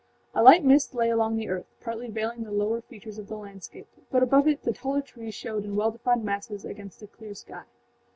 A 0.33 0.41
light 0.41 0.63
mist 0.65 0.95
lay 0.95 1.11
along 1.11 1.35
the 1.37 1.47
earth, 1.47 1.67
partly 1.79 2.09
veiling 2.09 2.41
the 2.41 2.49
lower 2.51 2.81
features 2.81 3.19
of 3.19 3.27
the 3.27 3.37
landscape, 3.37 3.85
but 4.09 4.23
above 4.23 4.47
it 4.47 4.63
the 4.63 4.73
taller 4.73 5.03
trees 5.03 5.35
showed 5.35 5.63
in 5.63 5.75
well 5.75 5.91
defined 5.91 6.23
masses 6.25 6.65
against 6.65 7.03
a 7.03 7.07
clear 7.07 7.35
sky. 7.35 7.65